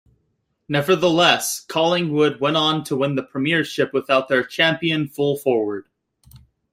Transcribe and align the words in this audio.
Nevertheless, 0.67 1.59
Collingwood 1.67 2.39
went 2.39 2.57
on 2.57 2.83
to 2.85 2.95
win 2.95 3.13
the 3.13 3.21
premiership 3.21 3.93
without 3.93 4.29
their 4.29 4.43
champion 4.43 5.07
full 5.07 5.37
forward. 5.37 5.85